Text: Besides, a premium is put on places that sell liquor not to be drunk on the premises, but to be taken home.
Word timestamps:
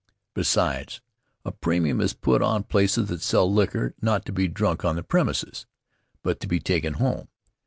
Besides, 0.33 0.99
a 1.45 1.51
premium 1.51 2.01
is 2.01 2.13
put 2.13 2.41
on 2.41 2.63
places 2.63 3.07
that 3.09 3.21
sell 3.21 3.53
liquor 3.53 3.93
not 4.01 4.25
to 4.25 4.31
be 4.31 4.47
drunk 4.47 4.83
on 4.83 4.95
the 4.95 5.03
premises, 5.03 5.67
but 6.23 6.39
to 6.39 6.47
be 6.47 6.59
taken 6.59 6.93
home. 6.95 7.27